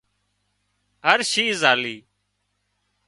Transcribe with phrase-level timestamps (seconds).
[1.07, 1.97] هر شيز آلي